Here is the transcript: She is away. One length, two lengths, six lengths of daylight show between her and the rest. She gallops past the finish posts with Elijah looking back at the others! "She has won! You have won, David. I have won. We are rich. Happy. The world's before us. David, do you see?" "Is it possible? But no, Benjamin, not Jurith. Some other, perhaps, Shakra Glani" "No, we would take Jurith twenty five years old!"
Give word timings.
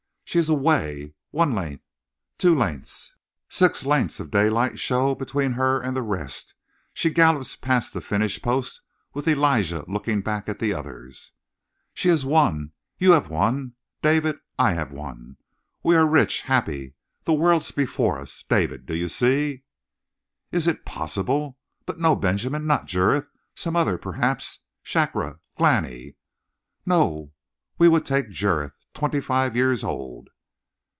She 0.23 0.39
is 0.39 0.47
away. 0.47 1.13
One 1.31 1.53
length, 1.53 1.83
two 2.37 2.55
lengths, 2.57 3.17
six 3.49 3.85
lengths 3.85 4.21
of 4.21 4.31
daylight 4.31 4.79
show 4.79 5.13
between 5.13 5.51
her 5.51 5.81
and 5.81 5.93
the 5.93 6.01
rest. 6.01 6.55
She 6.93 7.09
gallops 7.09 7.57
past 7.57 7.93
the 7.93 7.99
finish 7.99 8.41
posts 8.41 8.79
with 9.13 9.27
Elijah 9.27 9.83
looking 9.89 10.21
back 10.21 10.47
at 10.47 10.59
the 10.59 10.73
others! 10.73 11.33
"She 11.93 12.07
has 12.07 12.23
won! 12.23 12.71
You 12.97 13.11
have 13.11 13.29
won, 13.29 13.73
David. 14.01 14.37
I 14.57 14.71
have 14.71 14.93
won. 14.93 15.35
We 15.83 15.97
are 15.97 16.07
rich. 16.07 16.43
Happy. 16.43 16.93
The 17.25 17.33
world's 17.33 17.71
before 17.71 18.17
us. 18.17 18.45
David, 18.47 18.85
do 18.85 18.95
you 18.95 19.09
see?" 19.09 19.63
"Is 20.49 20.65
it 20.65 20.85
possible? 20.85 21.57
But 21.85 21.99
no, 21.99 22.15
Benjamin, 22.15 22.65
not 22.65 22.87
Jurith. 22.87 23.27
Some 23.53 23.75
other, 23.75 23.97
perhaps, 23.97 24.59
Shakra 24.81 25.41
Glani" 25.57 26.15
"No, 26.85 27.33
we 27.77 27.89
would 27.89 28.05
take 28.05 28.29
Jurith 28.29 28.77
twenty 28.93 29.21
five 29.21 29.55
years 29.55 29.85
old!" 29.85 30.27